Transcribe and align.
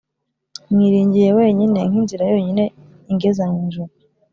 mwiringiye 0.71 1.29
wenyine 1.37 1.79
nk'inzira 1.89 2.23
yonyine 2.31 2.63
ingeza 3.11 3.43
mu 3.51 3.57
ijuru. 3.67 3.91